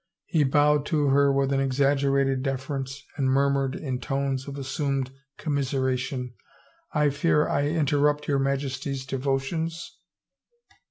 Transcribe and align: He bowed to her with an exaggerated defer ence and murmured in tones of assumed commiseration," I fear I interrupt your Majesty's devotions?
He 0.25 0.43
bowed 0.43 0.87
to 0.87 1.09
her 1.09 1.31
with 1.31 1.53
an 1.53 1.59
exaggerated 1.59 2.41
defer 2.41 2.77
ence 2.77 3.03
and 3.17 3.29
murmured 3.29 3.75
in 3.75 3.99
tones 3.99 4.47
of 4.47 4.57
assumed 4.57 5.11
commiseration," 5.37 6.33
I 6.91 7.11
fear 7.11 7.47
I 7.47 7.67
interrupt 7.67 8.27
your 8.27 8.39
Majesty's 8.39 9.05
devotions? 9.05 9.99